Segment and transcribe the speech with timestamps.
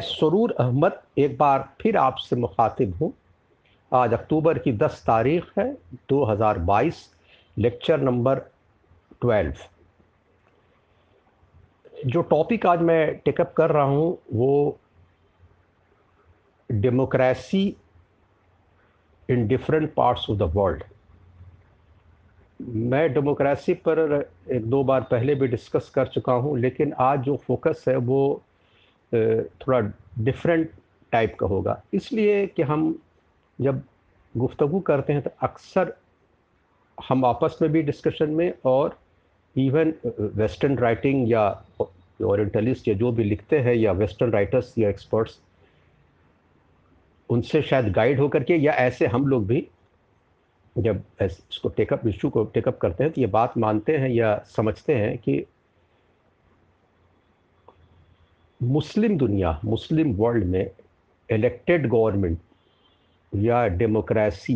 [0.00, 3.12] सरूर अहमद, एक बार फिर आपसे मुखातिब हूँ।
[3.92, 5.72] आज अक्टूबर की 10 तारीख है
[6.08, 6.96] 2022
[7.56, 8.40] लेक्चर नंबर
[9.22, 9.68] 12
[12.06, 14.78] जो टॉपिक आज मैं टेकअप कर रहा हूँ, वो
[16.70, 17.64] democracy
[19.28, 20.82] in different parts of the world.
[22.60, 23.98] मैं डेमोक्रेसी पर
[24.52, 28.42] एक दो बार पहले भी डिस्कस कर चुका हूँ, लेकिन आज जो फोकस है वो
[29.60, 29.80] थोड़ा
[30.18, 30.70] डिफरेंट
[31.12, 32.94] टाइप का होगा। इसलिए कि हम
[33.58, 33.82] जब
[34.34, 35.92] गुफ्तगु करते हैं तो अक्सर
[36.98, 38.98] हम आपस में भी डिस्कशन में और
[39.56, 39.92] इवन
[40.36, 41.48] वेस्टर्न राइटिंग या
[42.24, 45.38] ओरिएंटलिस्ट या जो भी लिखते हैं, या वेस्टर्न राइटर्स या एक्सपर्ट्स
[47.30, 49.66] उनसे शायद गाइड होकर के, या ऐसे हम लोग भी
[50.76, 54.94] जब इसको टेकअप इशू को टेकअप करते हैं तो ये बात मानते हैं या समझते
[54.94, 55.44] हैं कि
[58.60, 60.70] मुस्लिम दुनिया, मुस्लिम वर्ल्ड में
[61.28, 62.38] इलेक्टेड गवर्नमेंट
[63.32, 64.54] या डेमोक्रेसी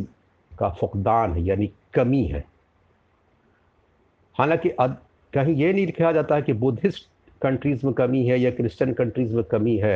[0.51, 2.45] का फुकदान है, यानी कमी है।
[4.37, 4.71] हालाँकि
[5.33, 7.09] कहीं ये नहीं लिखा जाता कि बुद्धिस्ट
[7.43, 9.95] कंट्रीज़ में कमी है या क्रिश्चियन कंट्रीज़ में कमी है,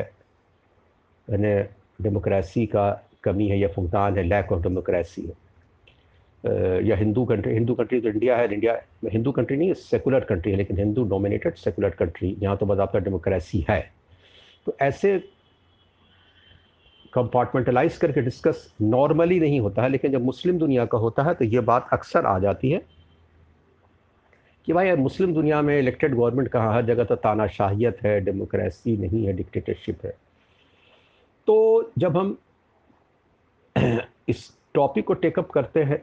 [1.28, 1.55] यानी
[2.03, 2.91] डेमोक्रेसी का
[3.25, 5.43] कमी है या फुकदान है लैक ऑफ़ डेमोक्रेसी है।
[6.84, 8.78] या हिंदू कंट्री हिंदू कंट्री तो इंडिया है इंडिया
[9.11, 13.65] हिंदू कंट्री नहीं सेकुलर कंट्री है, लेकिन हिंदू डोमिनेटेड सेकुलर कंट्री यहाँ तो बजाबता डेमोक्रेसी
[13.71, 13.81] है।
[14.67, 15.19] तो ऐसे
[17.12, 21.45] कंपार्टमेंटलाइज करके डिस्कस नॉर्मली नहीं होता है, लेकिन जब मुस्लिम दुनिया का होता है तो
[21.45, 22.83] ये बात अक्सर आ जाती है
[24.67, 29.25] कि भाई मुस्लिम दुनिया में इलेक्टेड गवर्नमेंट कहाँ हर जगह तो तानाशाहियत है डेमोक्रेसी नहीं
[29.27, 30.17] है डिक्टेटरशिप है।
[31.49, 32.37] तो जब हम
[34.28, 36.03] इस टॉपिक को टेकअप करते हैं,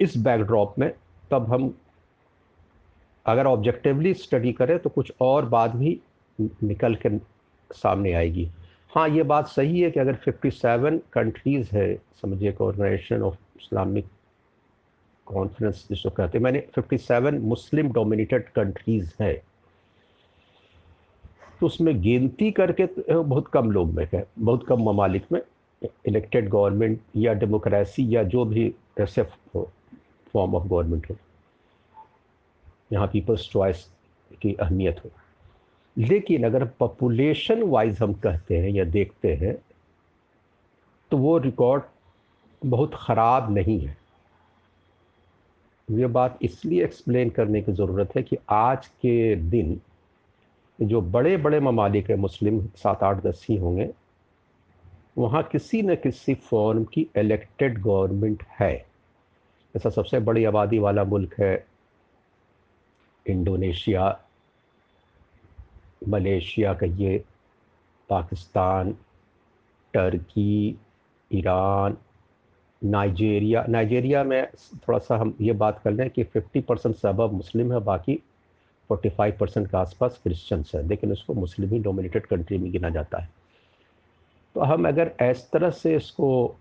[0.00, 0.92] इस बैकड्रॉप में,
[1.30, 1.74] तब हम
[3.26, 6.00] अगर ऑब्जेक्टिवली स्टडी करें तो कुछ और बात भी
[6.38, 7.08] निकल के
[7.72, 8.48] सामने आएगी।
[8.92, 14.06] हाँ ये बात सही है कि अगर 57 कंट्रीज़ है, समझिए ऑर्गेनाइजेशन ऑफ़ इस्लामिक
[15.26, 19.36] कॉन्फ्रेंस जिसको कहते हैं, मैंने 57 मुस्लिम डोमिनेटेड कंट्रीज़ हैं।
[21.60, 25.40] तो उसमें गिनती करके तो बहुत कम लोग में है, बहुत कम ममालिक में
[25.82, 31.16] इलेक्टेड गवर्नमेंट या डेमोक्रेसी या जो भी ऐसे फॉर्म ऑफ़ गवर्नमेंट हो।
[32.92, 33.86] यहाँ पीपल्स चॉइस
[34.42, 35.10] की अहमियत हो।
[35.96, 39.54] लेकिन अगर पॉपुलेशन वाइज हम कहते हैं या देखते हैं
[41.10, 41.82] तो वो रिकॉर्ड
[42.62, 43.96] बहुत ख़राब नहीं है।
[45.88, 49.80] ये बात इसलिए एक्सप्लेन करने की ज़रूरत है कि आज के दिन
[50.78, 53.88] जो बड़े बड़े ममालिक है, मुस्लिम सात आठ दस ही होंगे,
[55.18, 58.74] वहाँ किसी न किसी फॉर्म की इलेक्टेड गवर्नमेंट है।
[59.74, 61.54] ऐसा सबसे बड़ी आबादी वाला मुल्क है,
[63.26, 64.08] इंडोनेशिया
[66.08, 67.18] मलेशिया कहिए
[68.10, 68.92] Pakistan,
[69.94, 70.76] Turkey,
[71.30, 71.96] Iran,
[72.82, 74.46] Nigeria Nigeria में
[74.88, 78.18] थोड़ा सा हम ये बात कर लें कि 50 परसेंट से अब मुस्लिम है, बाकी
[78.90, 83.18] 45 परसेंट के आसपास क्रिश्चियंस है, लेकिन उसको मुस्लिम ही डोमिनेटेड कंट्री में गिना जाता
[83.18, 83.28] है।
[84.54, 86.56] तो हम अगर इस तरह से इसको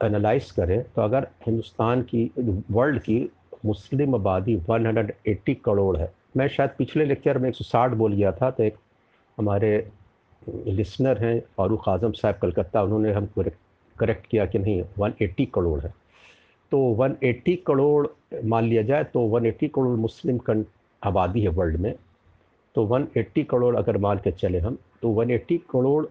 [0.00, 2.30] एनालाइज करें तो अगर हिंदुस्तान की
[2.70, 3.30] वर्ल्ड की
[3.66, 8.62] मुस्लिम आबादी 180 करोड़ है मैं शायद पिछले लेक्चर में 160 बोल गया था तो
[8.62, 8.74] एक
[9.38, 9.70] हमारे
[10.68, 13.42] लिसनर हैं फारूक आज़म साहब कलकत्ता, उन्होंने हमको
[13.96, 15.92] करेक्ट किया कि नहीं 180 करोड़ है।
[16.72, 18.06] तो 180 करोड़
[18.44, 20.64] मान लिया जाए तो 180 करोड़ मुस्लिम
[21.02, 21.94] आबादी है वर्ल्ड में।
[22.74, 26.06] तो 180 करोड़ अगर मान के चले हम तो 180 करोड़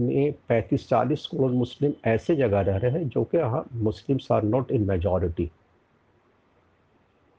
[0.00, 4.70] में 35-40 करोड़ मुस्लिम ऐसे जगह रह रहे हैं जो कि हाँ Muslims are not
[4.72, 5.50] in majority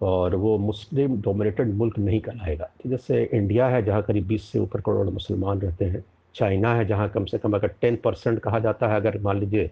[0.04, 4.82] और वो मुस्लिम डोमिनेटेड मुल्क नहीं कहलाएगा। जैसे इंडिया है, जहाँ करीब 20 से ऊपर
[4.82, 6.06] करोड़ मुसलमान रहते हैं।
[6.36, 9.72] चाइना है, जहाँ कम से कम अगर 10 परसेंट कहा जाता है, अगर मान लीजिए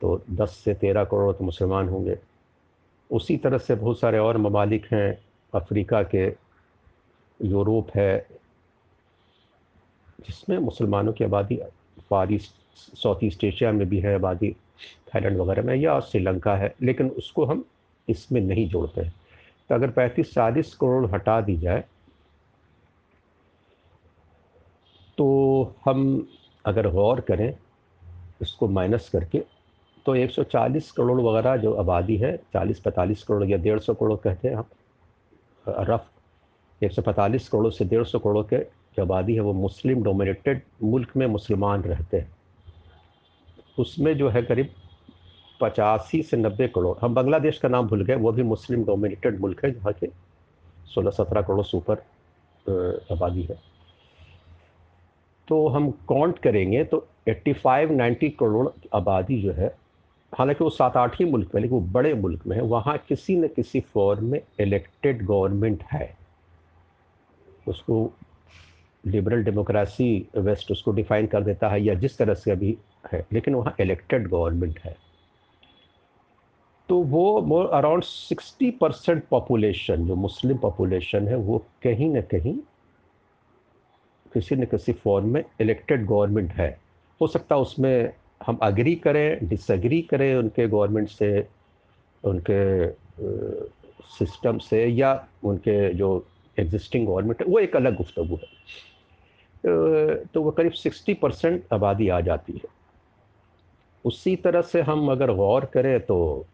[0.00, 2.18] तो 10 से 13 करोड़ तो मुसलमान होंगे।
[3.10, 5.18] उसी तरह से बहुत सारे और ममालिक हैं।
[5.54, 6.26] अफ्रीका के,
[7.42, 8.26] यूरोप है,
[10.20, 11.60] जिसमें मुसलमानों की आबादी
[12.10, 14.56] far east, south east Asia में भी है, आबादी
[15.08, 17.64] थाईलैंड वगैरह में, या श्रीलंका है। लेकिन उसको हम
[18.08, 19.14] इसमें नहीं जोड़ते हैं।
[19.70, 21.84] तो अगर पैंतीस, चालीस करोड़ हटा दी जाए
[25.18, 25.26] तो
[25.84, 26.28] हम
[26.64, 27.52] अगर गौर करें,
[28.42, 29.38] इसको माइनस करके
[30.06, 34.56] तो 140 करोड़ वगैरह जो आबादी है 40-45 करोड़ या डेढ़ सौ करोड़ कहते हैं
[34.56, 34.64] हम
[35.88, 36.06] रफ
[36.80, 38.58] 145 करोड़ से डेढ़ सौ करोड़ के
[38.96, 42.30] जो आबादी है, वो मुस्लिम डोमिनेटेड मुल्क में मुसलमान रहते हैं।
[43.78, 44.74] उसमें जो है करीब
[45.60, 49.64] पचासी से नब्बे करोड़। हम बांग्लादेश का नाम भूल गए, वो भी मुस्लिम डोमिनेटेड मुल्क
[49.64, 50.08] है, जहाँ के
[50.86, 52.02] सोलह सत्रह करोड़ से ऊपर
[53.12, 53.58] आबादी है।
[55.48, 59.74] तो हम काउंट करेंगे तो 85-90 करोड़ आबादी जो है,
[60.32, 63.36] हालाँकि वो सात आठ ही मुल्क में लेकिन वो बड़े मुल्क में है, वहाँ किसी
[63.36, 66.14] न किसी फॉर्म में इलेक्टेड गवर्नमेंट है।
[67.68, 68.10] उसको
[69.04, 72.76] लिबरल डेमोक्रेसी वेस्ट उसको डिफाइन कर देता है, या जिस तरह से अभी
[73.12, 74.96] है, लेकिन वहाँ इलेक्टेड गवर्नमेंट है।
[76.90, 82.54] तो वो अराउंड सिक्सटी परसेंट पॉपुलेशन जो मुस्लिम पॉपुलेशन है, वो कहीं ना कहीं
[84.32, 86.68] किसी न किसी फॉर्म में इलेक्टेड गवर्नमेंट है।
[87.20, 88.12] हो सकता है उसमें
[88.46, 91.46] हम अग्री करें डिसग्री करें उनके गवर्नमेंट से,
[92.24, 92.90] उनके
[94.18, 95.14] सिस्टम से, या
[95.44, 96.26] उनके जो
[96.56, 98.48] एग्जिस्टिंग गवर्नमेंट है, वो एक अलग गुफ्तु है।
[100.34, 102.78] तो वो करीब सिक्सटी परसेंट आबादी आ जाती है।
[104.04, 106.46] उसी तरह से हम अगर गौर करें तो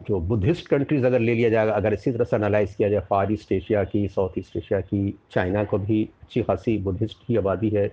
[0.00, 3.32] जो बुद्धिस्ट कंट्रीज़ अगर ले लिया जाएगा, अगर इसी तरह से एनालाइज किया जाए फार
[3.32, 7.68] ईस्ट एशिया की साउथ ईस्ट एशिया की चाइना को भी अच्छी खासी बुद्धिस्ट की आबादी
[7.70, 7.86] है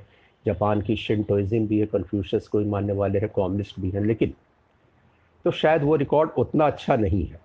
[0.46, 4.34] जापान की शिंटोइज़म भी है कन्फ्यूशस को भी मानने वाले हैं कॉम्युनिस्ट भी हैं, लेकिन
[5.46, 7.40] तो शायद वो रिकॉर्ड उतना अच्छा नहीं है।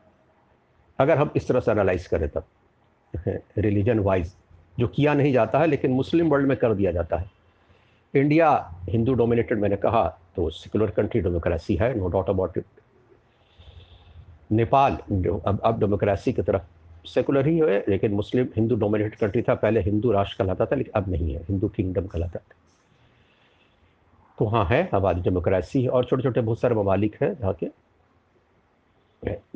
[0.99, 2.45] अगर हम इस तरह से एनालाइज करें तब
[3.59, 4.33] रिलीजन वाइज
[4.79, 7.31] जो किया नहीं जाता है, लेकिन मुस्लिम वर्ल्ड में कर दिया जाता है।
[8.15, 8.51] इंडिया
[8.89, 10.05] हिंदू डोमिनेटेड मैंने कहा
[10.37, 12.65] तो सेकुलर कंट्री डेमोक्रेसी है no doubt about it
[14.53, 14.97] Nepal,
[15.47, 19.81] अब अब डेमोक्रेसी की तरफ़ सेकुलर ही है, लेकिन मुस्लिम हिंदू डोमिनेटेड कंट्री था, पहले
[19.83, 22.55] हिंदू राष्ट्र कहलाता था, लेकिन अब नहीं है, हिंदू किंगडम कहलाता था
[24.39, 27.67] तो हाँ है आबादी डेमोक्रेसी है, और छोटे छोटे बहुत सारे ममालिक हैं जहाँ के।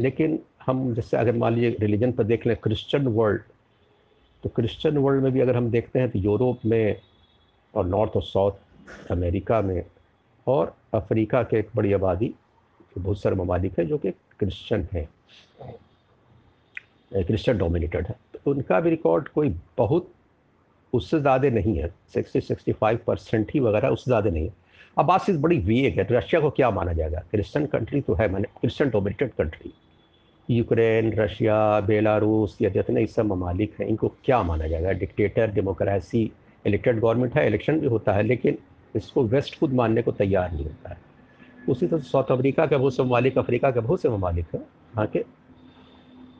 [0.00, 3.43] लेकिन हम जैसे अगर मान लीजिए रिलीजन पर देख लें क्रिश्चियन वर्ल्ड
[4.44, 6.96] तो क्रिश्चियन वर्ल्ड में भी अगर हम देखते हैं तो यूरोप में
[7.75, 9.84] और नॉर्थ और साउथ अमेरिका में
[10.46, 12.34] और अफ्रीका के एक बड़ी आबादी
[12.98, 15.09] बहुत सारे ममालिक हैं, जो कि क्रिश्चियन हैं।
[17.12, 20.11] क्रिश्चियन डोमिनेटेड है। तो उनका भी रिकॉर्ड कोई बहुत
[20.93, 24.53] उससे ज़्यादा नहीं है। सिक्सटी सिक्सटी फाइव परसेंट ही वगैरह उससे ज़्यादा नहीं है।
[24.97, 27.23] अब बात चीज़ बड़ी वीक है रशिया को क्या माना जाएगा?
[27.31, 29.73] क्रिश्चियन कंट्री तो है मैंने, Christian dominated country
[30.49, 34.93] Ukraine, Russia, Belarus, या जितने इस सब ममालिक हैं, इनको क्या माना जाएगा?
[34.94, 36.31] डिक्टेटर डेमोक्रेसी
[36.65, 38.59] इलेक्टेड गवर्नमेंट है इलेक्शन भी होता है, लेकिन
[38.94, 40.99] इसको वेस्ट खुद मानने को तैयार नहीं होता है।
[41.69, 45.07] उसी तरह साउथ अफ्रीका के बहुत से ममालिक, अफ्रीका के बहुत से ममालिक हैं। वहाँ
[45.07, 45.25] के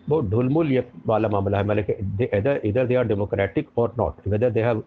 [0.09, 4.51] बहुत ढुलमुल ये वाला मामला है। मतलब इधर इधर दे आर डेमोक्रेटिक और not whether
[4.51, 4.83] they have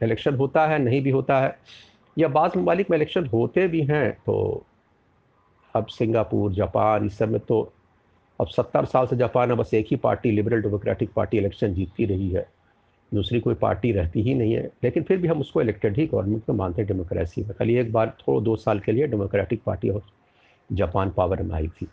[0.00, 1.56] election होता है, नहीं भी होता है।
[2.16, 4.64] या बाज़ ममालिक में इलेक्शन होते भी हैं तो
[5.74, 7.60] अब सिंगापुर, जापान, इस सब में तो
[8.40, 12.04] अब सत्तर साल से जापान में बस एक ही party liberal democratic party election जीतती
[12.04, 12.46] रही है।
[13.12, 16.48] दूसरी कोई पार्टी रहती ही नहीं है। लेकिन फिर भी हम उसको इलेक्टेड ही गवर्नमेंट
[16.48, 19.88] में मानते हैं डेमोक्रेसी में खाली एक बार थोड़ा दो साल के लिए डेमोक्रेटिक पार्टी
[19.88, 20.02] और
[20.70, 21.88] जापान पावर में आई थी।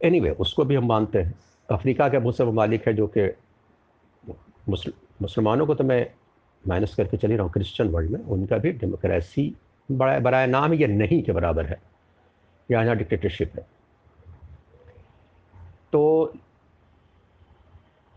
[0.00, 1.34] एनी anyway, उसको भी हम मानते हैं।
[1.68, 3.28] अफ्रीका के बहुत से ममालिक है जो कि
[4.68, 6.06] मुसलमानों को तो मैं
[6.64, 9.54] माइनस करके चली रहा हूँ क्रिश्चियन वर्ल्ड में। उनका भी डेमोक्रेसी
[9.88, 11.80] बड़ा बड़ा नाम ये नहीं के बराबर है।
[12.68, 13.66] यहाँ यहाँ डिक्टेटरशिप है।
[15.92, 16.32] तो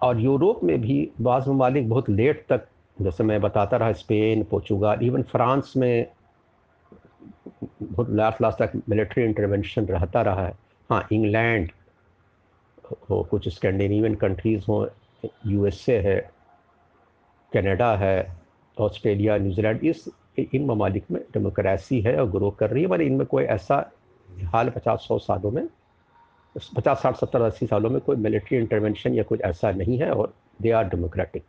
[0.04, 2.68] और यूरोप में भी बाज़ ममालिक बहुत लेट तक,
[2.98, 6.08] जैसे मैं बताता रहा, स्पेन, पोर्चुगाल इवन फ्रांस में
[7.84, 10.54] बहुत लास्ट लास्ट तक मिलिट्री इंटरवेंशन रहता रहा है।
[10.90, 11.72] हाँ इंग्लैंड
[13.10, 14.86] हो, कुछ स्कैंडिनेवियन कंट्रीज़ हों
[15.48, 16.20] यूएसए है
[17.52, 18.36] कनाडा है
[18.78, 20.06] ऑस्ट्रेलिया न्यूजीलैंड इस,
[20.40, 23.76] इन ममालिक में डेमोक्रेसी है और ग्रो कर रही है। मगर इनमें कोई ऐसा
[24.54, 25.68] हाल पचास सौ सालों में
[26.56, 30.34] पचास साठ सत्तर अस्सी सालों में कोई मिलिट्री इंटरवेंशन या कुछ ऐसा नहीं है और
[30.62, 31.44] दे आर डेमोक्रेटिक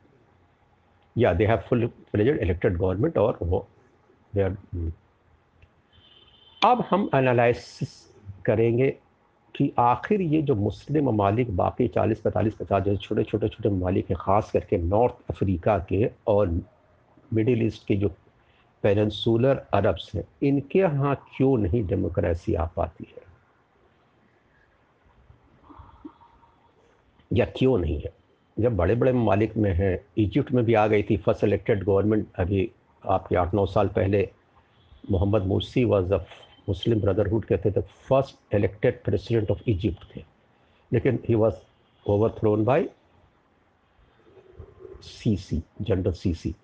[1.19, 3.67] या they have full fledged elected government और वो
[4.35, 4.57] दे आर
[6.65, 7.91] अब हम एनालिसिस
[8.47, 8.91] करेंगे
[9.55, 14.11] कि आखिर ये जो मुस्लिम ममालिक, बाकी चालीस, पैंतालीस, पचास जो छोटे छोटे छोटे ममालिक
[14.11, 16.61] हैं, ख़ास करके नॉर्थ अफ्रीका के और
[17.33, 18.09] मिडिल ईस्ट के जो
[18.83, 23.24] पेनसूलर अरब्स हैं, इनके यहाँ क्यों नहीं डेमोक्रेसी आ पाती है?
[27.35, 28.13] या क्यों नहीं है?
[28.57, 32.27] जब बड़े बड़े ममालिक में हैं, इजिप्ट में भी आ गई थी फ़र्स्ट इलेक्टेड गवर्नमेंट,
[32.39, 32.71] अभी
[33.05, 34.29] आपके आठ नौ साल पहले
[35.11, 36.25] Mohammed Morsi was the
[36.69, 40.25] Muslim brotherhood कहते थे first elected president of Egypt थे।
[40.93, 41.55] लेकिन he was
[42.39, 42.89] overthrown by
[45.37, 46.55] Sisi general Sisi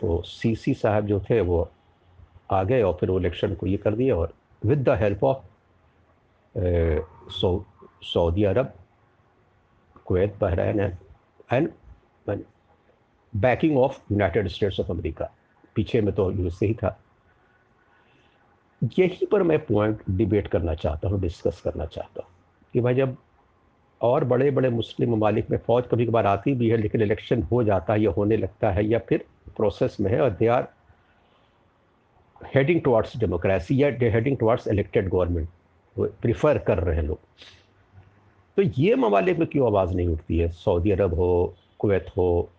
[0.00, 1.68] तो सी सी साहब जो थे, वो
[2.52, 5.46] आ गए और फिर वो इलेक्शन को ये कर दिया और with the help of
[7.32, 7.64] so
[8.04, 8.72] Saudi Arabia,
[10.06, 10.80] Kuwait Bahrain
[11.52, 11.70] and
[13.32, 15.30] backing of United States of America
[15.76, 16.98] पीछे में तो यूएसए ही था।
[18.98, 22.30] यही पर मैं पॉइंट डिबेट करना चाहता हूँ डिस्कस करना चाहता हूँ
[22.74, 23.16] कि भाई जब
[24.00, 27.62] और बड़े बड़े मुस्लिम ममालिक में फ़ौज कभी कभार आती भी है, लेकिन इलेक्शन हो
[27.64, 29.24] जाता है या होने लगता है या फिर
[29.56, 30.68] प्रोसेस में है और they are
[32.54, 35.48] heading towards democracy या heading towards elected government
[36.22, 37.18] prefer कर रहे हैं लोग।
[38.56, 40.48] तो ये ममालिक में क्यों आवाज़ नहीं उठती है?
[40.48, 42.50] सऊदी अरब हो, कुवैत हो,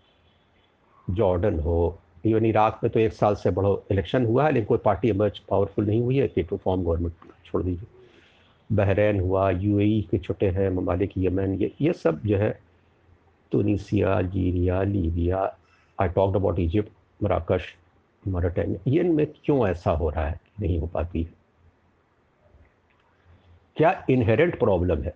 [1.10, 4.78] जॉर्डन हो, इवन इराक में तो एक साल से बड़ो इलेक्शन हुआ है, लेकिन कोई
[4.78, 7.14] पार्टी इमर्ज पावरफुल नहीं हुई है, कि टू फॉर्म गवर्नमेंट
[7.46, 7.88] छोड़ दीजिए।
[8.70, 12.50] बहरैन हुआ यूएई के छोटे हैं ममालिक यमन ये ये सब जो है
[13.52, 15.44] Tunisia Algeria Libya
[16.00, 17.76] I talked about Egypt मराकश
[18.28, 21.34] Mauritania ये इनमें क्यों ऐसा हो रहा है नहीं हो पाती है?
[23.78, 25.14] क्या इनहेरेंट प्रॉब्लम है?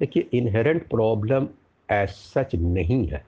[0.00, 1.48] देखिए इनहेरेंट प्रॉब्लम
[1.88, 3.24] एज सच नहीं है।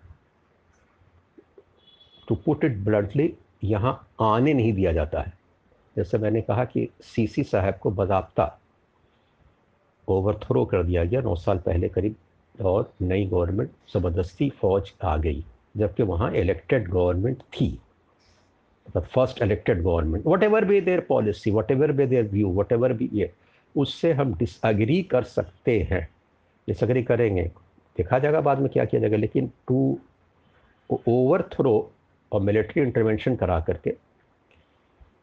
[2.28, 3.32] टू पुट इट ब्लडली
[3.64, 5.32] यहाँ आने नहीं दिया जाता है।
[5.96, 8.58] जैसे मैंने कहा कि सीसी साहब को बजाबता
[10.08, 12.14] ओवरथ्रो कर दिया गया नौ साल पहले करीब,
[12.54, 17.68] और नई गवर्नमेंट ज़बरदस्ती फ़ौज आ गई, जबकि वहाँ इलेक्टेड गवर्नमेंट थी।
[18.86, 23.30] The first elected government whatever be their policy whatever be their view whatever be ये,
[23.74, 26.08] उससे हम डिसअग्री कर सकते हैं।
[26.68, 27.42] डिसअग्री करेंगे।
[27.96, 29.98] देखा जाएगा बाद में क्या किया जाएगा, लेकिन टू
[31.08, 31.92] ओवर थ्रो
[32.32, 33.90] और मिलिट्री इंटरवेंशन करा करके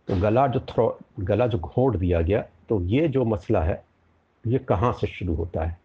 [0.07, 3.83] तो गला जो थ्रो गला जो घोंट दिया गया तो ये जो मसला है,
[4.45, 5.77] ये कहाँ से शुरू होता है?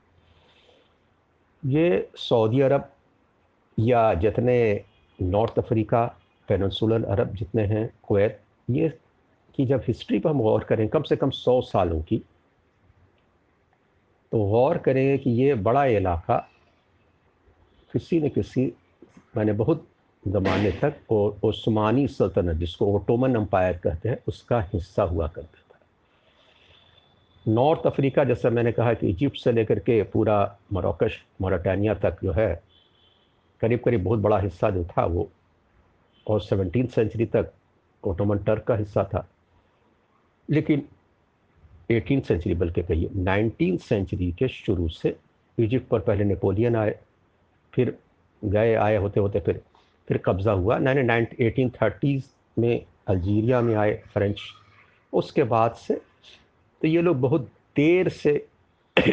[1.62, 2.90] ये सऊदी अरब
[3.78, 4.84] या जितने
[5.18, 6.04] नॉर्थ अफ्रीका
[6.48, 8.88] पेनसुलर अरब जितने हैं, कुवैत, ये
[9.58, 12.22] की जब हिस्ट्री पर हम गौर करें, कम से कम सौ सालों की
[14.34, 16.36] तो गौर करेंगे कि ये बड़ा इलाका
[17.92, 18.72] किसी न किसी,
[19.36, 19.88] मैंने बहुत
[20.28, 25.78] ज़माने तक और ओस्मानी सल्तनत, जिसको ओटोमन अम्पायर कहते हैं, उसका हिस्सा हुआ करता था।
[27.52, 32.32] नॉर्थ अफ्रीका, जैसा मैंने कहा कि इजिप्ट से लेकर के पूरा मरोकश, मोराटानिया तक जो
[32.32, 32.62] है
[33.60, 35.30] करीब करीब बहुत बड़ा हिस्सा जो था वो,
[36.26, 37.52] और सेवनटीन सेंचुरी तक
[38.04, 39.28] ओटोमन टर्क का हिस्सा था।
[40.50, 40.88] लेकिन
[41.90, 45.16] एटीन सेंचुरी, बल्कि कहिए, नाइनटीन सेंचुरी के शुरू से
[45.58, 46.98] इजिप्ट पर पहले नेपोलियन आए,
[47.74, 47.96] फिर
[48.42, 49.62] गए, आए होते होते फिर
[50.08, 52.24] फिर कब्ज़ा हुआ। नाइन, एटीन थर्टीज़
[52.56, 54.40] में अल्जीरिया में आए फ्रेंच।
[55.12, 55.94] उसके बाद से
[56.80, 58.32] तो ये लोग बहुत देर से,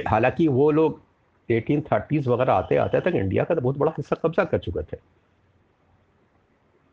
[0.08, 1.02] हालाँकि वो लोग
[1.50, 4.84] एटीन थर्टीज़ वगैरह आते आते तक इंडिया का तो बहुत बड़ा हिस्सा कब्ज़ा कर चुके
[4.86, 4.98] थे।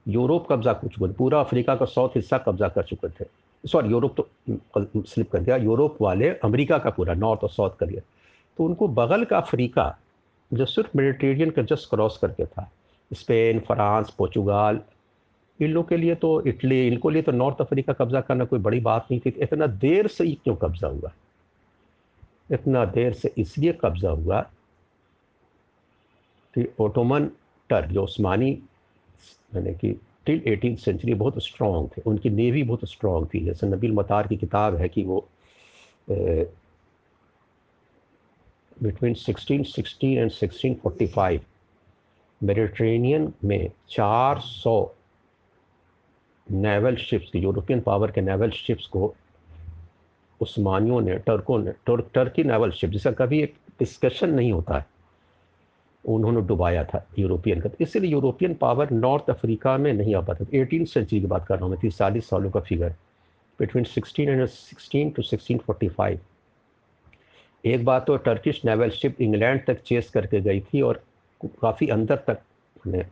[0.07, 3.29] यूरोप कब्ज़ा कर चुके थे, पूरा अफ्रीका का साउथ हिस्सा कब्ज़ा कर चुके थे।
[3.65, 7.87] सॉरी, यूरोप तो स्लिप कर दिया। यूरोप वाले अमेरिका का पूरा, नॉर्थ और साउथ कर
[7.87, 8.01] लिया।
[8.59, 9.97] तो उनको बगल का अफ्रीका,
[10.51, 12.71] जो सिर्फ़ मेडिटेरियन का जस्ट क्रॉस करके था,
[13.11, 14.81] स्पेन, फ्रांस, पोर्चुगाल,
[15.61, 18.81] इन लोग के लिए तो इटली, इनको लिए तो नॉर्थ अफ्रीका कब्जा करना कोई बड़ी
[18.81, 21.13] बात नहीं थी। इतना देर से ही क्यों कब्जा हुआ?
[22.51, 24.41] इतना देर से इसलिए कब्जा हुआ
[26.55, 27.27] कि ओटोमन,
[27.71, 28.51] टर्क जो उस्मानी
[29.55, 29.91] मैंने कि
[30.29, 34.37] टिल एटीन सेंचुरी बहुत स्ट्रॉन्ग थे। उनकी नेवी बहुत स्ट्रॉन्ग थी। जैसे नबील मतार की
[34.37, 35.27] किताब है कि वो
[38.83, 41.41] बिटवीन 1616 एंड 1645
[42.41, 44.75] मेडिट्रेनियन में 400
[46.47, 49.15] नेवल शिप्स की यूरोपियन पावर के नेवल शिप्स को
[50.41, 54.87] उस्मानियों ने टर्कों ने टर्क टर्की नेवल शिप जिसका कभी एक डिस्कशन नहीं होता है।
[56.05, 60.85] उन्होंने डुबाया था यूरोपियन का। इसलिए यूरोपियन पावर नॉर्थ अफ्रीका में नहीं आ पाता एटीन
[60.85, 62.95] सेंचुरी की बात कर रहा हूँ मैं, तीस, चालीस सालों का figure.
[63.61, 66.21] Between sixteen and sixteen to sixteen forty five
[67.65, 71.03] एक बात तो टर्किश नेवल शिप इंग्लैंड तक चेस करके गई थी और
[71.63, 72.39] काफ़ी अंदर तक
[72.87, 73.05] उन्हें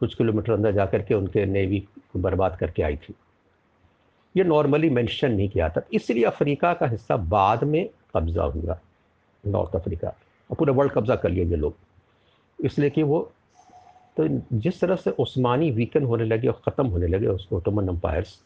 [0.00, 3.14] कुछ किलोमीटर अंदर जा कर के उनके नेवी को बर्बाद करके आई थी।
[4.34, 8.78] ये नॉर्मली मेंशन नहीं किया था। इसलिए अफ्रीका का हिस्सा बाद में कब्ज़ा हुआ,
[9.44, 10.08] नॉर्थ अफ्रीका।
[10.50, 11.76] और पूरा वर्ल्ड कब्ज़ा कर लिए ये लोग।
[12.64, 13.20] इसलिए कि वो
[14.16, 18.38] तो जिस तरह से उस्मानी वीकन होने लगे और ख़त्म होने लगे उस Ottoman empires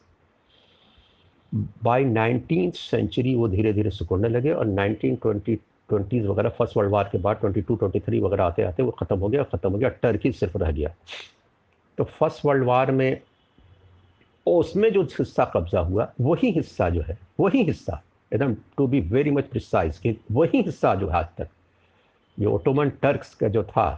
[1.85, 5.57] by nineteen century वो धीरे धीरे सिकुड़ने लगे और नाइनटीन ट्वेंटी
[5.89, 8.91] ट्वेंटीज़ वगैरह फ़र्स्ट वर्ल्ड वार के बाद ट्वेंटी टू ट्वेंटी थ्री वगैरह आते आते वो
[8.99, 10.95] ख़त्म हो गया ख़त्म हो गया टर्की सिर्फ़ रह गया।
[11.99, 13.21] तो फ़र्स्ट वर्ल्ड वार में
[14.47, 18.01] उसमें जो हिस्सा कब्जा हुआ, वही हिस्सा जो है, वही हिस्सा,
[18.33, 21.49] एकदम to be very much precise कि वही हिस्सा जो है आज तक,
[22.39, 23.89] जो ओटोमन टर्क्स का जो था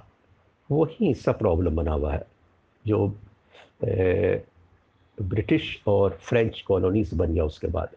[0.71, 2.25] वही हिस्सा प्रॉब्लम बना हुआ है,
[2.85, 3.07] जो
[5.19, 7.89] ब्रिटिश और फ्रेंच कॉलोनीज बन गया उसके बाद।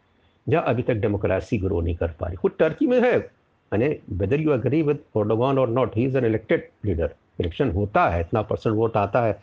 [0.48, 4.42] जहाँ अभी तक डेमोक्रेसी ग्रो नहीं कर पा रही खुद टर्की में है। यानी whether
[4.42, 8.42] you agree with Erdogan और not he is an elected leader election होता है, इतना
[8.42, 9.40] परसेंट वोट आता है।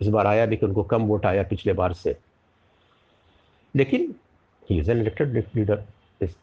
[0.00, 2.16] इस बार आया भी कि उनको कम वोट आया पिछले बार से।
[3.74, 4.14] लेकिन
[4.70, 5.82] he is an elected leader
[6.20, 6.36] इस,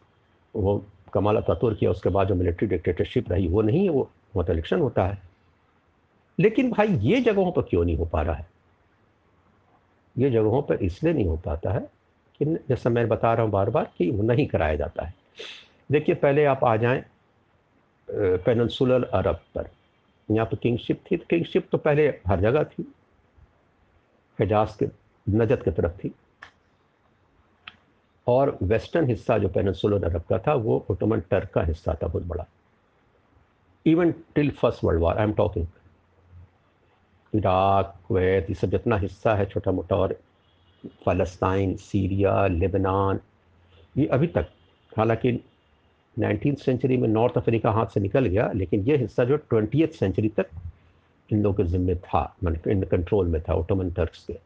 [0.55, 4.45] वो कमाल अतातुर किया उसके बाद जो मिलिट्री डिक्टेटरशिप रही, वो नहीं है वो वहाँ
[4.47, 5.21] तो इलेक्शन होता है।
[6.39, 8.47] लेकिन भाई, ये जगहों पर क्यों नहीं हो पा रहा है?
[10.17, 11.79] ये जगहों पर इसलिए नहीं हो पाता है
[12.39, 15.13] कि जैसा मैं बता रहा हूँ बार बार कि वो नहीं कराया जाता है।
[15.91, 17.03] देखिए, पहले आप आ जाएँ
[18.11, 19.69] पेनसुलर अरब पर।
[20.31, 22.83] यहाँ पर किंगशिप थी तो किंगशिप तो पहले हर जगह थी।
[24.39, 24.87] हिजाज के
[25.27, 26.13] नजद की तरफ़ थी।
[28.27, 32.23] और वेस्टर्न हिस्सा जो पेनसुलर अरब का था, वो ओटोमन टर्क का हिस्सा था, बहुत
[32.23, 32.45] बड़ा।
[33.85, 35.67] Even till first world war, I am talking.
[37.33, 40.19] Iraq, Kuwait, ये सब जितना हिस्सा है छोटा मोटा और
[41.05, 43.19] फ़लस्तीन सीरिया, लेबनान,
[43.97, 44.47] ये अभी तक,
[44.97, 45.31] हालाँकि
[46.17, 50.29] नाइनटीन सेंचुरी में नॉर्थ अफ्रीका हाथ से निकल गया, लेकिन ये हिस्सा जो ट्वेंटी सेंचुरी
[50.29, 50.49] तक
[51.29, 54.37] इन लोगों के ज़िम्मे था मतलब इन कंट्रोल में था, ओटोमन टर्क्स के।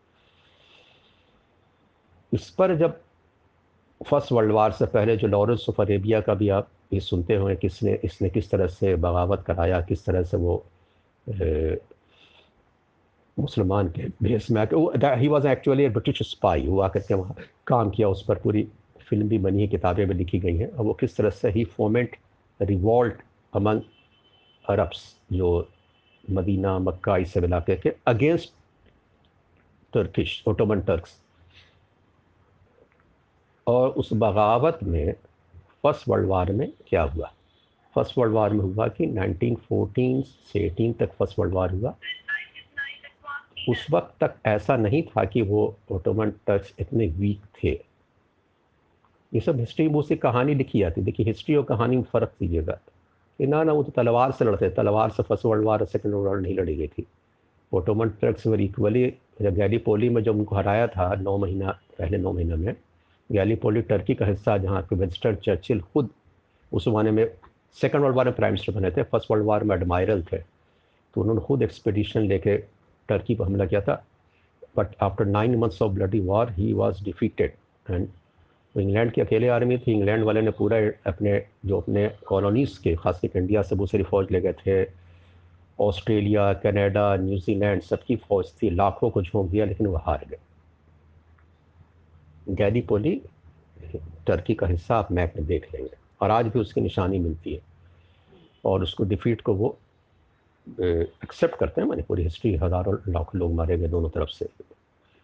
[2.31, 2.99] इस पर जब
[4.01, 7.55] फ़र्स्ट वर्ल्ड वार से पहले जो लॉरेंस ऑफ़ अरेबिया का भी आप ये सुनते हुए
[7.55, 10.63] किसने, इसने किस तरह से बगावत कराया, किस तरह से वो
[13.39, 17.35] मुसलमान के भेस में आकर he was actually a British spy वो आकर के वहाँ
[17.67, 18.67] काम किया, उस पर पूरी
[19.09, 21.63] फ़िल्म भी बनी है, किताबें भी लिखी गई हैं। और वो किस तरह से he
[21.65, 22.15] foment
[22.61, 23.21] revolt
[23.53, 23.81] among
[24.69, 25.69] Arabs जो
[26.31, 28.53] मदीना, मक्का, इस सब इलाके के अगेंस्ट
[29.93, 31.21] टर्किश ओटोमन टर्क्स
[33.67, 35.13] और उस बगावत में
[35.83, 37.31] फ़र्स्ट वर्ल्ड वार में क्या हुआ?
[37.95, 41.95] फ़र्स्ट वर्ल्ड वार में हुआ कि 1914 से 18 तक फ़र्स्ट वर्ल्ड वार हुआ।
[43.67, 47.69] उस वक्त तक ऐसा नहीं था कि वो ओटोमन टर्क्स इतने वीक थे।
[49.31, 52.73] ये सब हिस्ट्री बुक से कहानी लिखी जाती देखिए हिस्ट्री और कहानी में फ़र्क कीजिएगा
[53.39, 56.27] कि ना ना, वो तो तलवार से लड़ते तलवार से first world war second world
[56.27, 57.05] war नहीं लड़ी गई थी।
[57.71, 59.05] ओटोमन टर्क्स वर इक्वली
[59.41, 62.75] जब गैलीपोली में जब उनको हराया था नौ महीना, पहले नौ महीने में
[63.29, 66.09] गैलीपोली टर्की का हिस्सा जहाँ पे विंस्टन चर्चिल खुद
[66.71, 67.27] उस ज़माने में
[67.77, 71.21] सेकेंड वर्ल्ड वार में प्राइम मिनिस्टर बने थे। फ़र्स्ट वर्ल्ड वार में एडमायरल थे। तो
[71.21, 72.57] उन्होंने खुद एक्सपेडिशन लेके
[73.09, 74.05] टर्की पर हमला किया था।
[74.77, 77.53] But after nine months of bloody war he was defeated
[77.91, 78.07] and
[78.77, 80.77] England की अकेले आर्मी थी। इंग्लैंड वाले ने पूरा
[81.11, 84.91] अपने, जो अपने कॉलोनीज़ के खास करके इंडिया से बहुत सारी फ़ौज ले गए थे।
[85.79, 90.37] ऑस्ट्रेलिया, कनाडा न्यूजीलैंड सबकी फ़ौज थी। लाखों को झोंक दिया, लेकिन वह हार गए।
[92.49, 93.21] गैलीपोली
[94.27, 97.61] टर्की का हिस्सा आप मैप में देख लेंगे। और आज भी उसकी निशानी मिलती है।
[98.65, 99.77] और उसको डिफीट को वो
[100.79, 104.47] एक्सेप्ट करते हैं, मैंने पूरी हिस्ट्री हज़ारों लाखों लोग मारे गए दोनों तरफ़ से।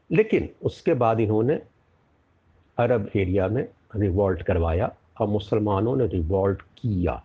[0.10, 1.62] लेकिन उसके बाद इन्होंने
[2.78, 7.22] अरब एरिया में रिवॉल्ट करवाया और मुसलमानों ने रिवॉल्ट किया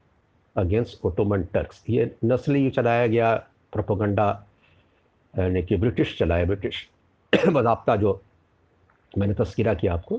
[0.56, 3.34] अगेंस्ट ओटोमन टर्क्स ये नस्ली चलाया गया
[3.72, 4.28] प्रोपोगंडा
[5.34, 6.88] यानी कि ब्रिटिश चलाया, ब्रिटिश
[7.48, 8.20] बजाबता जो
[9.18, 10.16] मैंने तस्करा किया आपको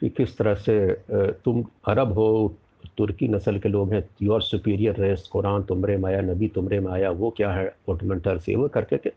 [0.00, 0.76] कि किस तरह से
[1.44, 2.54] तुम अरब हो
[2.96, 7.30] तुर्की नस्ल के लोग हैं योर सुपीरियर रेस कुरान तुमरे माया नबी तुमरे माया वो
[7.36, 7.74] क्या है?
[7.88, 9.12] ओटमेंटर से वो करके के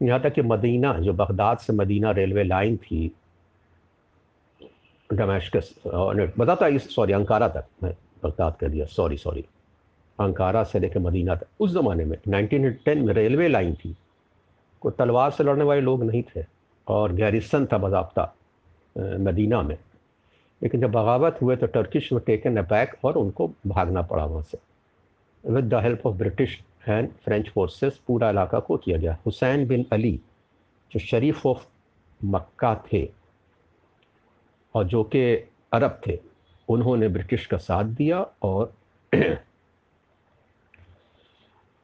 [0.00, 3.10] यहाँ तक कि मदीना, जो बगदाद से मदीना रेलवे लाइन थी
[5.10, 9.44] डमेस्कस बताता इस सॉरी अंकारा तक, मैं बगदाद कर दिया सॉरी सॉरी
[10.18, 13.94] अंकारा से लेकर मदीना तक, उस ज़माने में 1910 में रेलवे लाइन थी।
[14.82, 16.44] कोई तलवार से लड़ने वाले लोग नहीं थे,
[16.86, 18.32] और गैरिसन था बाबा
[18.96, 19.76] मदीना में।
[20.64, 24.58] लेकिन जब बगावत हुए तो टर्किश वो टेकन बैक और उनको भागना पड़ा वहाँ से।
[25.44, 29.84] With the help of British and French forces पूरा इलाका को किया गया। हुसैन बिन
[29.92, 30.20] अली,
[30.92, 31.66] जो शरीफ ऑफ़
[32.24, 33.08] मक्का थे
[34.74, 35.34] और जो कि
[35.72, 36.18] अरब थे,
[36.68, 38.72] उन्होंने ब्रिटिश का साथ दिया और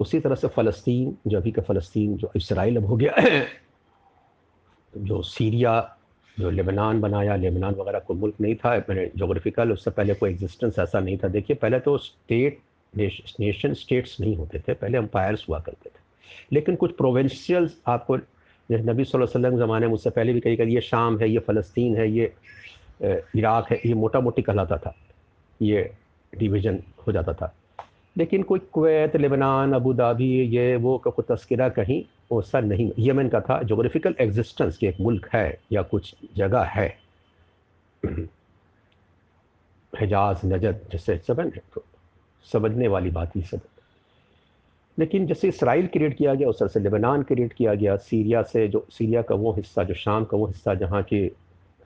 [0.01, 3.13] उसी तरह से फ़लस्तीन जो अभी का फ़लस्तीन, जो इसराइल अब हो गया,
[4.97, 5.97] जो सीरिया
[6.39, 10.79] जो लेबनान बनाया, लेबनान वगैरह कोई मुल्क नहीं था, मैंने जोग्राफिकल उससे पहले कोई एग्जिस्टेंस
[10.79, 12.59] ऐसा नहीं था। देखिए, पहले तो स्टेट
[13.41, 15.99] नेशन स्टेट्स नहीं होते थे, पहले अम्पायर्स हुआ करते थे।
[16.53, 18.19] लेकिन कुछ प्रोविंशियल आपको,
[18.71, 21.97] जैसे नबी वसल्लम ज़माने में उससे पहले भी कही कर ये शाम है, ये फ़लस्तीन
[21.97, 22.33] है, ये
[23.03, 24.97] इराक है, ये मोटा मोटी कहलाता था।
[25.63, 25.91] ये
[26.39, 27.55] डिवीज़न हो जाता था।
[28.17, 33.41] लेकिन कोई कुवैत, लेबनान, अबू धाबी, ये, वो का तस्करा कहीं वैसा नहीं, यमन का
[33.41, 36.89] था जोग्राफिकल एग्जिस्टेंस की एक मुल्क है या कुछ जगह है।
[39.93, 41.85] हिजाज नजद जैसे सब तो
[42.47, 43.61] समझने वाली बात ही सब।
[44.99, 48.67] लेकिन जैसे इसराइल क्रिएट किया गया, उस तरह से लेबनान क्रिएट किया गया, सीरिया से
[48.69, 51.27] जो, सीरिया का वो हिस्सा, जो शाम का वो हिस्सा, जहाँ की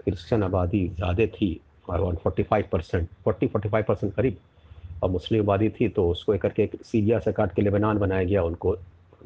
[0.00, 4.36] क्रिश्चन आबादी ज़्यादा थी one forty five percent forty forty five percent करीब,
[5.02, 8.42] और मुस्लिम आबादी थी तो उसको एक करके सीरिया से काट के लेबनान बनाया गया,
[8.42, 8.76] उनको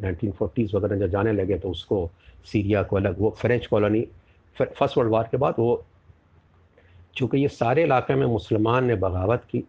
[0.00, 2.11] नाइनटीन फोर्टीज़ वगैरह जब जाने लगे तो उसको
[2.46, 4.06] सीरिया को अलग, वो French colony
[4.56, 5.84] first world war के बाद वो,
[7.16, 9.64] चूँकि ये सारे इलाके में मुसलमान ने बगावत की,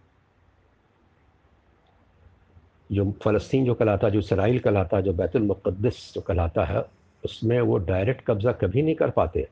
[2.90, 6.84] जो फ़लस्तीन जो कहलाता जो इसराइल कहलाता जो बैतुलमक़दस जो कहलाता है,
[7.24, 9.48] उसमें वो डायरेक्ट कब्ज़ा कभी नहीं कर पाते।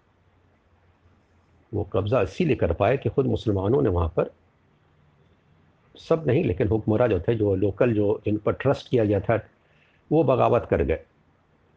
[1.72, 4.32] वो कब्ज़ा इसीलिए कर पाए कि ख़ुद मुसलमानों ने वहाँ पर
[5.96, 9.38] सब नहीं, लेकिन हुक्मरा जो थे, जो लोकल जो जिन पर ट्रस्ट किया गया था
[10.10, 11.00] वो बगावत कर गए।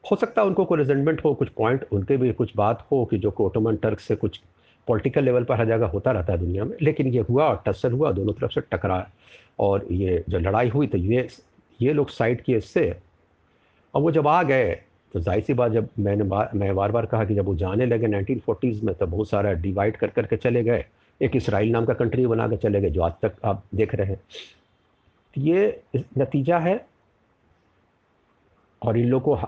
[0.04, 3.18] हो सकता है उनको कोई रिजेंटमेंट हो, कुछ पॉइंट उनके भी कुछ बात हो कि
[3.18, 4.40] जो ओटोमन टर्क से कुछ
[4.88, 7.92] पॉलिटिकल लेवल पर हर जगह होता रहता है दुनिया में, लेकिन ये हुआ और टसल
[7.92, 9.06] हुआ, दोनों तरफ़ से टकरा।
[9.58, 11.28] और ये जो लड़ाई हुई तो ये
[11.80, 12.94] ये लोग साइड किए इससे।
[13.94, 14.70] और वो जब आ गए
[15.14, 17.86] तो ज़ाहिर सी बात, जब मैंने बार मैं बार बार कहा कि जब वो जाने
[17.86, 20.84] लगे नाइनटीन में तो बहुत सारा डिवाइड कर करके चले गए।
[21.20, 24.06] एक इसराइल नाम का कंट्री बना के चले गए, जो आज तक आप देख रहे
[24.06, 24.16] हैं।
[25.36, 25.80] तो ये
[26.18, 26.76] नतीजा है
[28.82, 29.38] और इन लोग को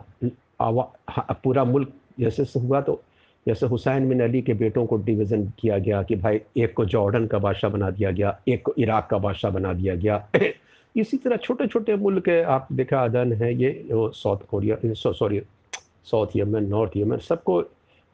[1.44, 3.00] पूरा मुल्क जैसे हुआ तो
[3.46, 7.26] जैसे हुसैन बिन अली के बेटों को डिवीज़न किया गया कि भाई एक को जॉर्डन
[7.26, 10.26] का बादशाह बना दिया गया, एक को इराक का बादशाह बना दिया गया।
[10.96, 15.40] इसी तरह छोटे छोटे मुल्क आप देखा अदन है, ये south Korea sorry
[16.04, 17.62] south Yemen north Yemen सबको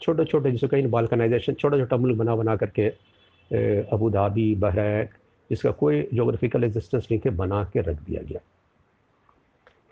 [0.00, 2.88] छोटे छोटे जिसे कहीं बालकनाइजेशन छोटा छोटा मुल्क बना बना करके
[3.92, 5.09] अबू धाबी बहरैन
[5.50, 8.40] जिसका कोई जोग्राफिकल एग्जिस्टेंस नहीं थे, बना के रख दिया गया।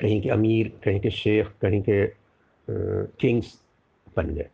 [0.01, 2.07] कहीं के अमीर, कहीं के शेख, कहीं के
[3.21, 3.53] किंग्स
[4.17, 4.49] बन गए।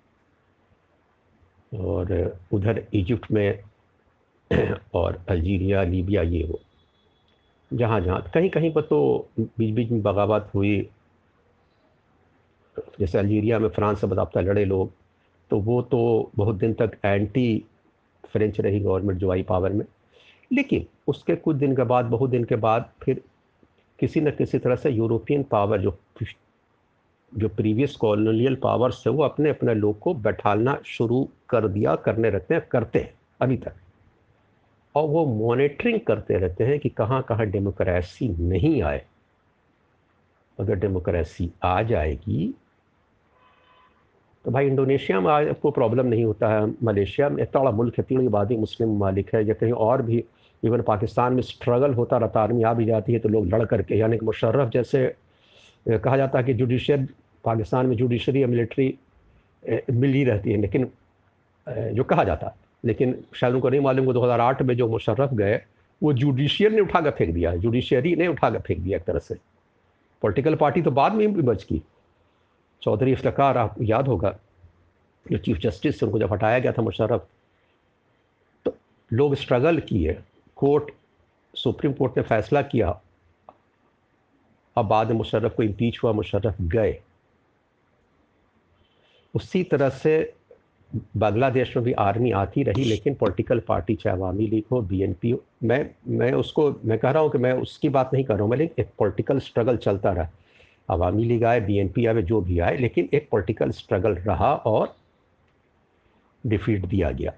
[1.74, 3.62] और उधर इजिप्ट में
[4.94, 6.60] और अल्जीरिया, लीबिया, ये वो,
[7.72, 10.80] जहाँ जहाँ, कहीं कहीं पर तो बीच बीच में बगावत हुई।
[13.00, 14.92] जैसे अल्जीरिया में फ्रांस से बदाबता लड़े लोग
[15.50, 17.64] तो वो तो बहुत दिन तक एंटी
[18.26, 19.84] फ्रेंच रही गवर्नमेंट, जो आई पावर में।
[20.52, 23.20] लेकिन उसके कुछ दिन के बाद, बहुत दिन के बाद फिर
[23.98, 25.98] किसी न किसी तरह से यूरोपियन पावर जो
[27.32, 32.30] जो प्रीवियस कॉलोनियल पावर्स है, वो अपने अपने लोग को बैठालना शुरू कर दिया, करने
[32.30, 33.74] रहते हैं, करते हैं, अभी तक।
[34.94, 39.04] और वो मॉनिटरिंग करते रहते हैं कि कहाँ कहाँ डेमोक्रेसी नहीं आए।
[40.58, 42.54] अगर डेमोक्रेसी आ जाएगी
[44.44, 47.98] तो भाई इंडोनेशिया में आज आपको प्रॉब्लम नहीं होता है, मलेशिया में, इतना बड़ा मुल्क
[47.98, 50.24] है, तीन आबादी मुस्लिम ममालिक है, या कहीं और भी
[50.62, 53.96] इवन पाकिस्तान में स्ट्रगल होता रहता, आर्मी आ भी जाती है तो लोग लड़ करके,
[53.96, 55.06] यानी कि मुशर्रफ जैसे
[55.86, 57.06] कहा जाता है कि जुडिशल
[57.44, 58.94] पाकिस्तान में जुडिशरी या मिलिट्री
[59.90, 60.90] मिल ही रहती है, लेकिन
[61.66, 65.60] जो कहा जाता, लेकिन शायद उनको नहीं मालूम को 2008 में जो मुशर्रफ गए,
[66.02, 69.18] वो जुडिशियल ने उठा कर फेंक दिया जुडिशियरी ने उठा कर फेंक दिया एक तरह
[69.18, 69.34] से।
[70.22, 71.82] पॉलिटिकल पार्टी तो बाद में भी बच की
[72.82, 74.36] चौधरी इफ्तार आप याद होगा,
[75.26, 77.26] जो चीफ जस्टिस उनको जब हटाया गया था मुशर्रफ
[78.66, 78.74] तो
[79.10, 80.18] लोग स्ट्रगल किए।
[80.62, 80.90] कोर्ट,
[81.54, 83.00] सुप्रीम कोर्ट ने फैसला किया।
[84.76, 87.00] अब बाद में मुशर्रफ को इम्पीच हुआ, मुशर्रफ गए।
[89.34, 90.34] उसी तरह से
[91.16, 95.42] बांग्लादेश में भी आर्मी आती रही, लेकिन पॉलिटिकल पार्टी चाहे अवामी लीग हो बीएनपी हो,
[95.62, 98.50] मैं मैं उसको, मैं कह रहा हूँ कि मैं उसकी बात नहीं कर रहा हूँ,
[98.50, 100.28] मैं लेकिन एक पॉलिटिकल स्ट्रगल चलता रहा।
[100.90, 104.96] अवामी लीग आए बीएनपी आए, जो भी आए, लेकिन एक पॉलिटिकल स्ट्रगल रहा और
[106.44, 107.32] डिफीट दिया गया।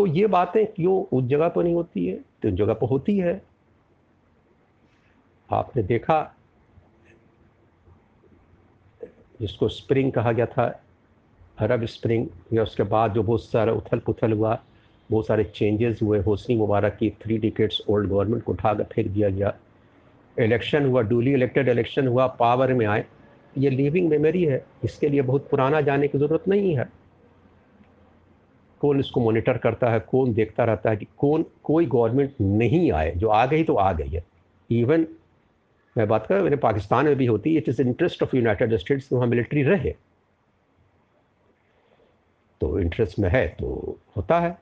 [0.00, 2.16] तो ये बातें क्यों उस जगह पर नहीं होती है?
[2.16, 3.42] तो उस जगह पर होती है।
[5.52, 6.34] आपने देखा,
[9.40, 10.82] जिसको स्प्रिंग कहा गया था,
[11.58, 14.62] अरब स्प्रिंग या उसके बाद जो बहुत सारा उथल पुथल हुआ,
[15.10, 19.08] बहुत सारे चेंजेस हुए, होसनी मुबारक की थ्री डिकेट्स ओल्ड गवर्नमेंट को उठा कर फेंक
[19.08, 19.54] दिया गया।
[20.38, 23.04] इलेक्शन हुआ डूली इलेक्टेड इलेक्शन हुआ पावर में आए।
[23.58, 26.99] ये लिविंग मेमोरी है। इसके लिए बहुत पुराना जाने की ज़रूरत नहीं है।
[28.80, 33.10] कौन इसको मॉनिटर करता है, कौन देखता रहता है कि कौन, कोई गवर्नमेंट नहीं आए,
[33.12, 34.24] जो आ गई तो आ गई है।
[34.70, 35.06] इवन
[35.96, 39.12] मैं बात कर मेरे पाकिस्तान में भी होती है it is interest of United States
[39.12, 39.94] वहाँ मिलिट्री रहे।
[42.60, 44.58] तो इंटरेस्ट में है तो होता है।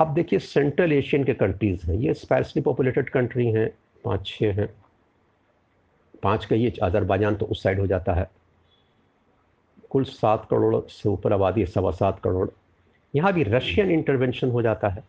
[0.00, 3.68] अब देखिए सेंट्रल एशियन के कंट्रीज़ हैं, ये स्पेशली पॉपुलेटेड कंट्री हैं
[4.04, 4.68] पाँच छः हैं।
[6.22, 8.30] पाँच का ये अजरबैजान तो उस साइड हो जाता है।
[9.94, 12.48] कुल सात करोड़ से ऊपर आबादी है, सवा सात करोड़।
[13.14, 15.02] यहाँ भी रशियन इंटरवेंशन हो जाता है।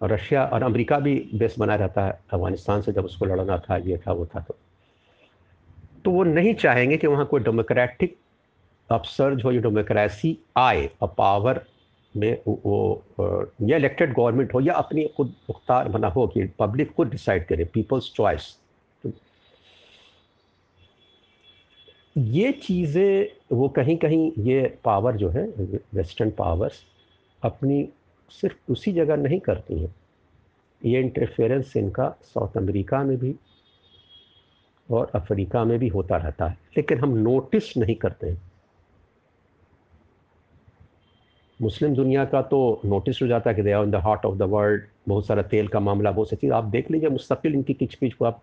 [0.00, 3.76] और रशिया और अमेरिका भी बेस बना रहता है। अफ़गानिस्तान से जब उसको लड़ना था,
[3.76, 4.56] ये था, वो था तो।
[6.04, 8.16] तो वो नहीं चाहेंगे कि वहाँ कोई डेमोक्रेटिक
[8.90, 11.60] अपसर्ज हो या डेमोक्रेसी आए, और पावर
[12.14, 13.02] में वो
[13.62, 17.64] या इलेक्टेड गवर्नमेंट हो, या अपनी खुद मुख्तार बना हो कि पब्लिक खुद डिसाइड करे
[17.64, 18.54] पीपल्स चॉइस
[22.16, 25.44] ये चीज़ें, वो कहीं कहीं ये पावर जो है
[25.94, 26.82] वेस्टर्न पावर्स
[27.42, 27.88] अपनी
[28.30, 29.94] सिर्फ़ उसी जगह नहीं करती हैं।
[30.82, 33.34] ये इंटरफेरेंस इनका साउथ अमेरिका में भी
[34.88, 38.40] और अफ्रीका में भी होता रहता है, लेकिन हम नोटिस नहीं करते हैं।
[41.60, 44.38] मुस्लिम दुनिया का तो नोटिस हो जाता है कि they are in the heart of
[44.38, 47.74] the world बहुत सारा तेल का मामला, बहुत सी चीज़, आप देख लीजिए, मुस्तकिल इनकी
[47.74, 48.42] किच पिच को आप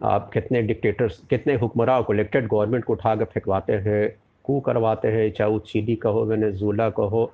[0.00, 4.08] आप कितने डिक्टेटर्स कितने हुक्मरान को इलेक्टेड गवर्नमेंट को उठा कर फेंकवाते हैं,
[4.44, 7.24] कू करवाते हैं, चाहे चिली का हो वेनेजुला का हो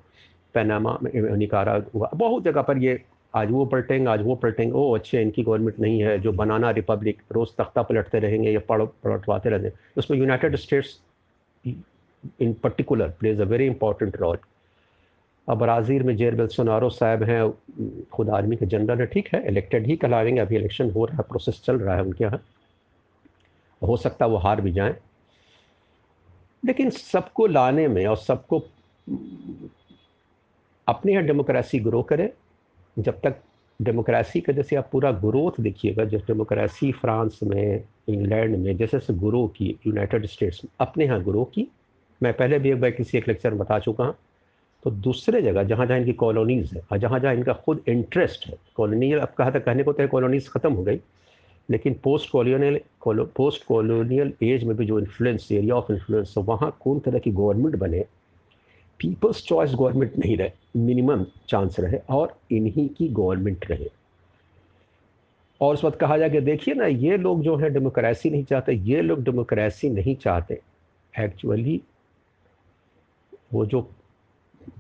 [0.55, 3.01] पैनामा, निकारा हुआ बहुत जगह पर ये
[3.35, 7.23] आज वो पलटेंगे, आज वो पलटेंगे, ओ अच्छे, इनकी गवर्नमेंट नहीं है, जो बनाना रिपब्लिक
[7.33, 10.99] रोज़ तख्ता पलटते रहेंगे, या पढ़, पलटवाते रहेंगे उसमें United States
[12.41, 14.39] in particular plays a very important role
[15.49, 17.53] अब ब्राज़ील में जेर बेल्सोनारो साहब हैं,
[18.13, 21.23] खुद आर्मी के जनरल है, ठीक है इलेक्टेड ही कहलाएँगे अभी इलेक्शन हो रहा है
[21.29, 22.41] प्रोसेस चल रहा है उनके यहाँ।
[23.83, 24.95] हो सकता वो हार भी जाएँ।
[26.65, 28.59] लेकिन सबको लाने में और सबको
[30.89, 32.33] अपने यहाँ डेमोक्रेसी ग्रो करे।
[32.99, 33.43] जब तक
[33.83, 39.15] डेमोक्रेसी का जैसे आप पूरा ग्रोथ देखिएगा जब डेमोक्रेसी फ्रांस में, इंग्लैंड में, जैसे जैसे
[39.15, 41.67] ग्रो की, यूनाइटेड स्टेट्स में, अपने यहाँ ग्रो की।
[42.23, 44.15] मैं पहले भी एक बार किसी एक लेक्चर में बता चुका हूँ।
[44.85, 48.55] तो दूसरे जगह, जहाँ जहाँ इनकी कॉलोनीज़ है, और जहाँ जहाँ इनका खुद इंटरेस्ट है,
[48.77, 51.01] कॉलोनी अब कहा था, कहने को तो कॉलोनीज़ ख़त्म हो गई।
[51.71, 56.77] लेकिन post colonial post colonial age में भी जो इन्फ्लुएंस एरिया ऑफ़ इन्फ्लुएंस है वहाँ
[56.81, 58.05] कौन तरह की गवर्नमेंट बने?
[59.01, 63.91] पीपल्स चॉइस गवर्नमेंट नहीं रहे मिनिमम चांस रहे और इन्हीं की गवर्नमेंट रहे।
[65.61, 68.73] और उस वक्त कहा जाए कि देखिए ना, ये लोग जो है डेमोक्रेसी नहीं चाहते,
[68.73, 70.61] ये लोग डेमोक्रेसी नहीं चाहते।
[71.19, 71.83] एक्चुअली
[73.53, 73.91] वो जो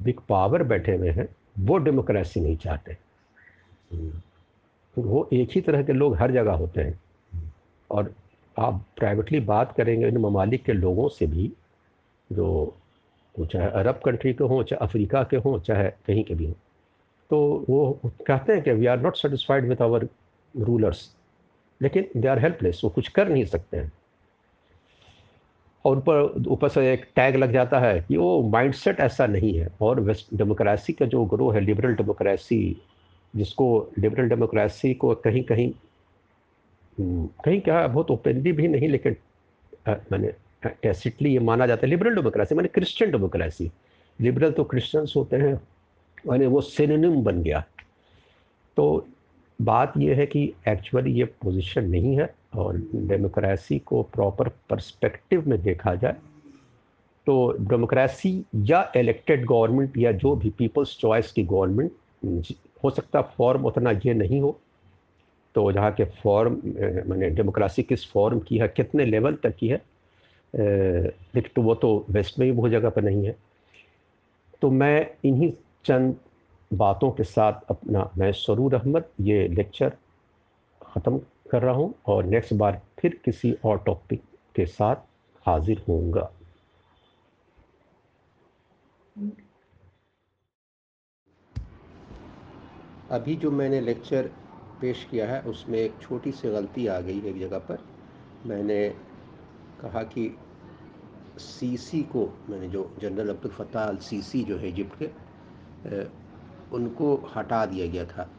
[0.03, 2.97] बिग पावर बैठे हुए हैं, वो डेमोक्रेसी नहीं चाहते।
[4.99, 7.01] वो एक ही तरह के लोग हर जगह होते हैं।
[7.91, 8.15] और
[8.59, 11.53] आप प्राइवेटली बात करेंगे इन ममालिक के लोगों से भी,
[12.33, 12.77] जो
[13.41, 16.55] चाहे अरब कंट्री के हों, चाहे अफ्रीका के हों, चाहे कहीं के भी हों।
[17.31, 20.09] तो वो कहते हैं कि we are not satisfied with our
[20.55, 21.15] rulers
[21.81, 23.93] लेकिन दे आर हेल्पलेस वो कुछ कर नहीं सकते हैं।
[25.85, 29.69] और ऊपर ऊपर से एक टैग लग जाता है कि वो माइंडसेट ऐसा नहीं है।
[29.81, 32.77] और वेस्ट डेमोक्रेसी का जो ग्रो है लिबरल डेमोक्रेसी
[33.37, 35.73] जिसको लिबरल डेमोक्रेसी को कहीं कहीं
[36.99, 39.17] हम्म, कहीं क्या बहुत ओपनली भी नहीं लेकिन
[39.89, 40.33] मैंने
[40.83, 43.71] टैसिटली ये माना जाता है लिबरल डेमोक्रेसी मैंने क्रिश्चियन डेमोक्रेसी
[44.21, 45.61] लिबरल तो क्रिश्चियंस होते हैं
[46.29, 47.65] मैंने वो सिनेम बन गया।
[48.77, 49.07] तो
[49.63, 55.63] बात यह है कि एक्चुअली ये पोजीशन नहीं है और डेमोक्रेसी को प्रॉपर पर्सपेक्टिव में
[55.63, 56.17] देखा जाए
[57.27, 61.93] तो डेमोक्रेसी या इलेक्टेड गवर्नमेंट या जो भी पीपल्स चॉइस की गवर्नमेंट
[62.87, 64.59] हो सकता फॉर्म उतना ये नहीं हो।
[65.55, 69.83] तो जहाँ के फॉर्म मैंने डेमोक्रेसी किस फॉर्म की है, कितने लेवल तक की है
[70.55, 73.37] लेकिन तो वो तो वेस्ट में भी बहुत जगह पर नहीं है।
[74.63, 75.53] तो मैं इन्हीं
[75.85, 76.17] चंद
[76.71, 79.93] बातों के साथ अपना, मैं सरूर अहमद, ये लेक्चर
[80.83, 81.21] ख़त्म
[81.51, 84.23] कर रहा हूँ और नेक्स्ट बार फिर किसी और टॉपिक
[84.57, 84.97] के साथ
[85.47, 86.31] हाजिर होऊँगा।
[93.11, 94.31] अभी जो मैंने लेक्चर
[94.81, 97.79] पेश किया है, उसमें एक छोटी सी गलती आ गई एक जगह पर।
[98.47, 98.89] मैंने
[99.81, 100.37] कहा कि
[101.39, 106.05] सीसी को, मैंने जो general Abdul Fattah al Sisi जो है इजिप्ट के
[106.77, 108.31] उनको हटा दिया गया था।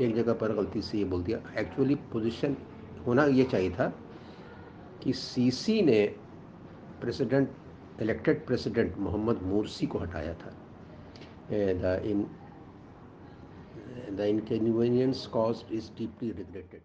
[0.00, 2.56] एक जगह पर गलती से ये बोल दिया। एक्चुअली पोजीशन
[3.06, 3.92] होना ये चाहिए था
[5.02, 6.02] कि सीसी ने
[7.00, 7.50] president
[8.02, 10.50] elected president Mohammed Morsi को हटाया था।
[12.04, 12.26] इन
[14.14, 16.82] the inconvenience caused is deeply regretted.